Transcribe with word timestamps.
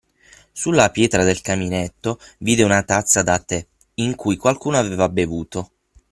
Sulla 0.51 0.89
pietra 0.89 1.23
del 1.23 1.41
caminetto 1.41 2.17
vide 2.39 2.63
una 2.63 2.81
tazza 2.81 3.21
da 3.21 3.37
tè, 3.37 3.63
in 3.97 4.15
cui 4.15 4.35
qualcuno 4.35 4.79
aveva 4.79 5.07
bevuto. 5.09 5.71